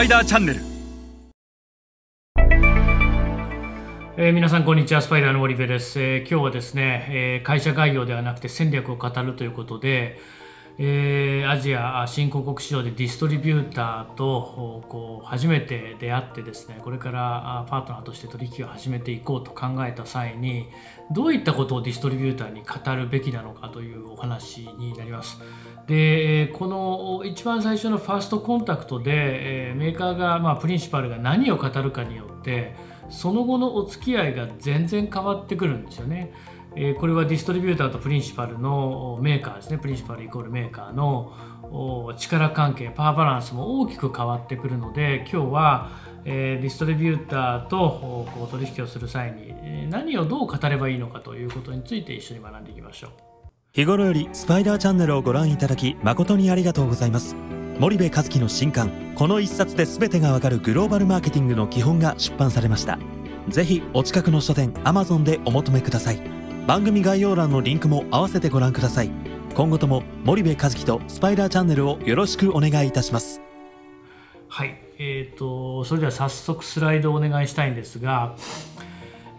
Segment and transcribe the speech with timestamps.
[0.00, 0.60] パイダーチャンネル。
[4.16, 5.02] えー、皆さんこんにちは。
[5.02, 10.18] スパイダーの森部です、えー、今日はですね、えー、会社概要ではなくて戦略を語るということで、
[10.82, 20.68] えー、アジア新興国市場でディストリビューターとこう初めて出会ってですねこれからパートナーとして取引を始めていこうと考えた際に
[21.10, 25.38] どういったことをディストリビューターに語るべきなのかというお話になります。
[25.86, 32.74] でこの一番最初のファーストコンタクトでメーカーが、まあ、プリンシパルが何を語るかによって
[33.10, 36.32] その後のお付き合いが全然変わってくるんですよね。
[36.76, 39.78] えこれはディストリビューターとプリンシパルのメーカーですね。
[39.78, 41.32] プリンシパルイコールメーカーの
[42.16, 45.90] 力関係パワーバランスも大きく変わってくるので今日は、
[46.24, 47.76] えディストリビューターと
[48.34, 53.10] こう取引をする際に何をどう語ればいいのかということについて一緒に学んでいきましょう。
[53.72, 57.36] 日頃よりスパイダーチャンネルをご覧いただき誠にありがとうございます。
[57.78, 62.98] 森部和樹の新刊この一冊で全てがわかるグローバルマーケティングの基本が出版されました。
[63.48, 66.39] ぜひお近くの書店 Amazon でお求めください。
[66.66, 69.10] 番組概要欄のリンクも合わせてご覧ください。
[69.54, 73.40] 今後とも森部和樹とスパイダーチャンネルをよろしくお願いいたします。
[74.48, 74.76] はい。
[74.98, 78.36] えーと、それでは早速スライドをお願いしたいんですが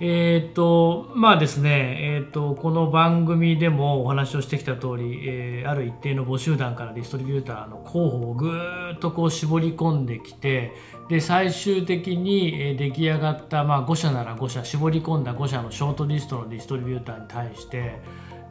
[0.04, 10.74] えっ、ー、とまあですね、えーと、この番組でもお話をしてきた通り、えー、ある一定の募集団からディストリビューターの候補をぐーっとこう絞り込んできて
[11.08, 18.02] で最終的に出来上がった、まあ、5社なら5社絞り込んだ5社のショートリストのディストリビューターに対して、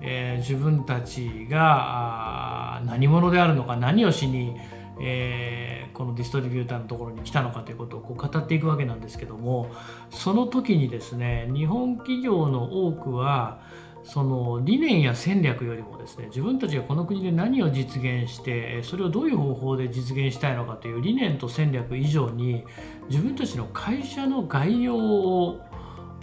[0.01, 4.55] えー、自分たちが何者であるのか何をしに
[5.03, 9.71] えー、このディストリビューターのところに来たのかということをこう語っていくわけなんですけども
[10.09, 13.61] その時にですね日本企業の多くは
[14.03, 22.65] その理念や戦略よりもですね自分たちがこの国で何を実現してそれをどういう方法で実現したいのかという理念と戦略以上に
[23.11, 25.61] 自分たちの会社の概要を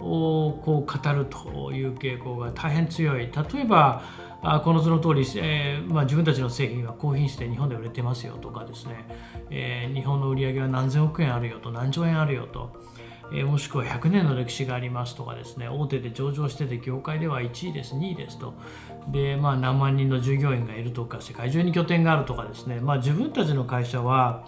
[0.00, 3.30] こう語るという傾向が大変強い。
[3.52, 4.02] 例えば
[4.42, 9.04] あこの図の通り、えーまあ、自分たちの製品は高品質で日本で売れてますよとかですね、
[9.50, 12.72] えー、日本の売り上げは何千億円あるよと何兆円あるよと、
[13.32, 15.68] えー、もしくは100年の歴史がありますとかですね。
[15.68, 18.54] 大手で上場してて業界では1位です2位ですと。
[19.08, 24.44] で、まあ、何万人の従業員がいるとか世界中に拠点があるとかですね、まあ、自分たちの会社は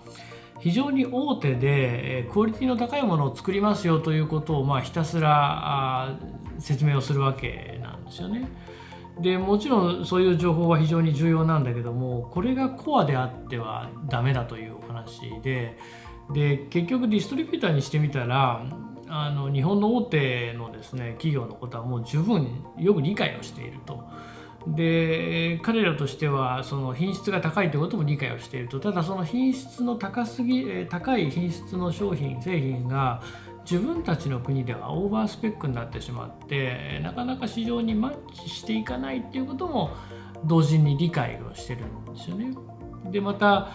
[0.60, 6.16] 非常に大手でクオリティの高いものを作りますよということをまあひたすら
[6.58, 8.48] 説明をするわけなんですよね。
[9.18, 15.76] でもちろんそういう情報は非常に重要なんだけどもこれがコアであってはダメだというお話で
[16.32, 18.64] で結局ディストリビューターにしてみたら
[19.08, 24.08] あの日本の大手のですね企業のことはもう十分よく理解をしていると。
[24.66, 33.22] で彼らとしてはその品質が高いということも理解をしているとただその品質の高すぎ高い品質の商品製品が
[33.70, 39.90] 自分たちの国ではオーバースペックになってしまってなかなか市場にマッチしていかないっていうことも
[40.44, 42.52] 同時に理解をしてるんですよね。
[43.12, 43.68] でまた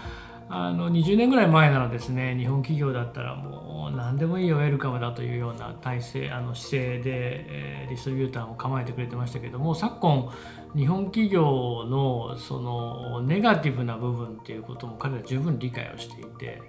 [0.50, 10.32] あの20年ぐらい前ならですね日本企業だったらもう何でもいいよウェルカムだというような体制あの姿勢で、えー、ディストリビューターも構えてくれてましたけども昨今
[10.76, 16.62] 日本企業のそのネガティブな部分っていうことも彼ら十分理解をしていて。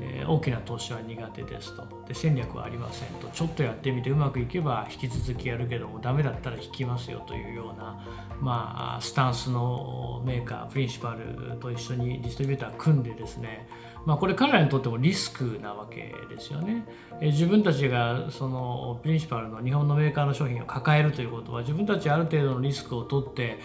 [0.00, 1.86] えー、大きな投資は苦手ですと。
[2.06, 3.28] で戦略はありませんと。
[3.28, 7.98] ちょっとやってみてうまくいけば引き続きやるけどもダメだったら引きますよというような、
[8.40, 13.68] まあ、スタンスのメーカープリンシパルと一緒にディストリビューター組んでですね。
[14.04, 16.86] まあ、これ彼らにとってもリスクなわけですよね。
[17.20, 23.58] え自分たちがそのプリンシパルの日本のメーカーの商品を抱えるということは自分たちある程度のリスクを取って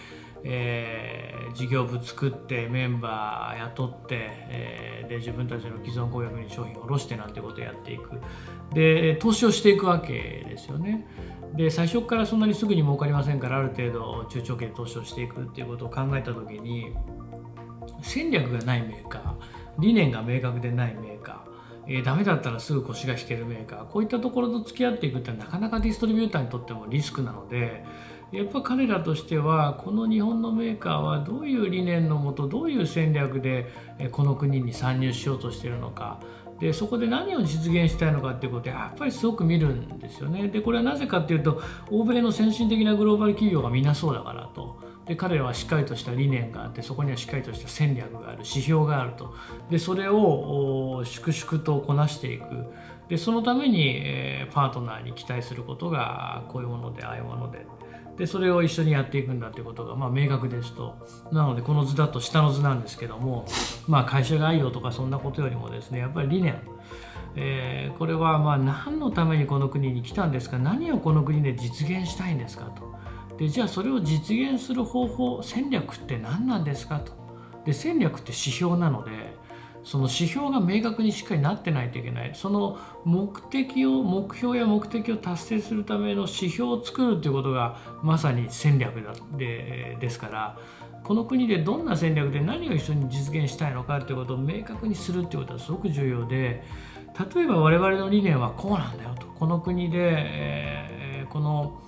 [0.44, 4.16] えー、事業部作ってメンバー雇って、
[4.50, 8.20] えー、で自分たちの既存顧客に商品を卸してなんてことをやっていく。
[8.74, 11.06] で投資をしていくわけですよね。
[11.54, 16.92] で最初からそんなにすぐに儲かりませんからある程度中長期で投資をしていくっていうことを考えた時に
[18.02, 19.34] 戦略がないメーカー
[19.78, 21.54] 理念が明確でないメーカー
[21.86, 27.84] えー、ダメだったらすぐ腰が引けるメーカーこういったところと付き合っていくってなかなかディストリビューターにとってもリスクなので
[28.32, 33.66] やっぱ彼らとしてはこの日本のメーカーはどういう理念のもとどういう戦略で
[34.10, 36.20] この国に参入しようとしてるのか
[36.60, 40.48] でそこで何を実現したいのかっていうことをやっぱりすごく見るんですよね。
[40.48, 41.60] でこれはなぜかっていうと
[41.90, 44.82] 欧米の先進的なグローバル企業がみんなそうだからと。
[45.06, 49.34] で彼らはしっかりとした理念があってそこにはしっかりとした戦略がある指標があると
[49.70, 52.44] でそれを粛々とこなしていく
[53.08, 57.66] でそのために、えー、パートナーに期待することがこういうものでああいうもので
[58.16, 60.94] でそれを一緒にやっていくんだということがまあ明確ですと。
[61.32, 63.46] なのでこの図だと下の図なんですけども、
[63.88, 66.60] まあ、会社概要とかそんなことよりもですねやっぱり理念。
[67.36, 70.58] え、これはま何のためにこの国に来たんですか？
[70.58, 72.94] 何をこの国で実現したいんですかと。
[73.36, 77.12] でじゃあそれを実現する方法戦略って何なんですかと。
[77.64, 79.10] で戦略って指標なので
[79.84, 82.32] その指標が明確にしっかりなってないといけない。
[82.34, 90.58] その目的を目標や目的を達成するための指標を作るということがまさに戦略だでですから
[91.02, 96.64] この国でどんな戦略で何を一緒に実現したいのかということを明確にするということはすごく重要で
[97.36, 99.26] 例えば我々の理念はこうなんだよと。
[99.38, 101.80] この国で、えー、この、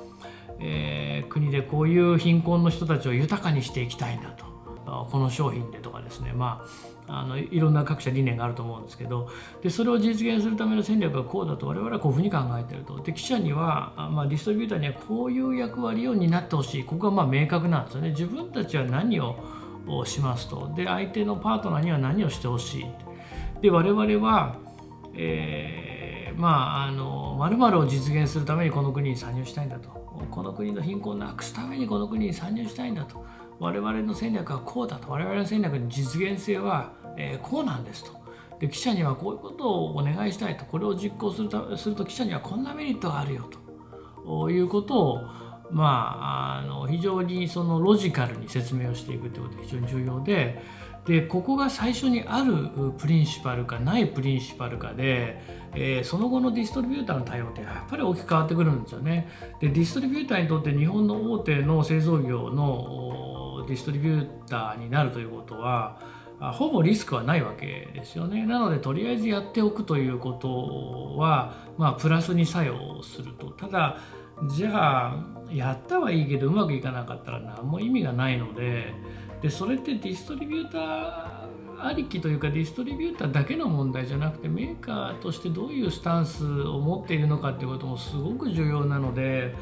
[0.60, 4.45] えー、国でこういう貧困の人たちを豊かにしていきたいんだと。
[4.86, 6.32] この商品でとかですね。
[6.32, 9.28] まああのいろんな各社理念があると思うんですけど。
[9.62, 12.98] でそれを実現するための戦略がこうだと我々はこういうふうに考えてると。
[13.00, 16.84] で記者には、まあ、ディストリビューターにはこういう役割を担ってほしい。
[16.84, 18.10] ここがまあ明確なんですよね。
[18.10, 19.36] 自分たちは何を
[20.04, 20.72] しますと。
[20.74, 22.86] で相手のパートナーには何をしてほしい。
[23.62, 24.56] で我々は
[25.14, 29.90] えー、まああの〇〇を実現するためにこの国に参入したいんだと。
[30.30, 33.24] この国の貧困をなくすためにこの国に参入したいんだと。
[33.58, 35.10] 我々の戦略はこうだと。
[35.10, 38.16] 我々の戦略の実現性は、え、こうなんですと。
[38.58, 40.64] で記者にはこういうことをお願いしたいと。
[40.64, 43.48] これを実行するたすると記者にはこんなメリットがあるよ
[44.24, 44.50] と。
[44.50, 45.20] いうことを
[45.70, 50.62] まあ、あの非常にそのロジカルに説明をしていくということが非常に重要で。
[51.06, 55.40] でここが最初にあるプリンシパルかないプリンシパルかで、
[55.72, 59.28] えー、その後のディストリビューターの対応ってやっぱり大きく変わってくるんですよね。
[59.60, 63.25] でディストリビューターにとって日本の大手の製造業の
[63.66, 66.00] ディストリビューターになるということは
[66.38, 68.44] ほぼリスクはないわけですよね。
[68.44, 73.50] なのでとりあえずやっておくということは、まあ、プラスに作用すると。
[73.50, 73.98] ただ
[74.54, 78.94] じゃあやったはいいけどうまくいかなかったら何も意味がないので。
[79.42, 81.46] でそれってディストリビューター
[81.78, 89.54] ありきというかディストリビューターだけの問題じゃなくてメーカーとしてどういうスタンスを持っているのかっていうこともすごく重要なので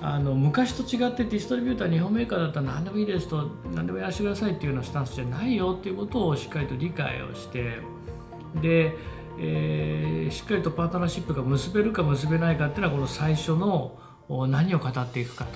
[0.00, 7.78] あの昔と違ってディストリビューター日本メーカーだったら何でもいいですと何でもやらせてくださいっていうようなスタンスじゃないよっていうことをしっかりと理解をして
[8.60, 8.94] で、
[9.38, 13.98] えー、しっかりとパートナーシップが結べるか結べないかっていうのはこの最初の
[14.48, 15.46] 何を語っていくか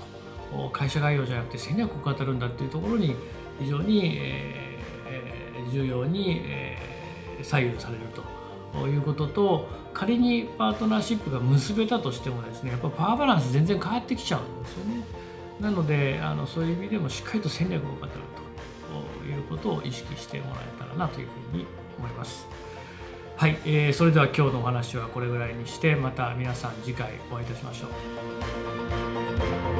[0.50, 3.14] と会社概要じゃなくて戦略を語るんだっていうところに
[3.60, 8.37] 非常に、えー、重要に、えー、左右されると。
[8.86, 15.02] いうことと仮にパートナーシップが結べたとしてもですねやっぱパワーバランス全然変わってきちゃうんですよね。
[15.60, 21.66] なのであのそういう意味でもしっかりと戦略を語るということを意識してもらえたらなというふうに
[21.98, 22.46] 思います。
[23.36, 27.86] はい、えー、それでは今日のお話はこれぐらいにしてまた皆さん次回お会いいたしましょ
[29.74, 29.77] う。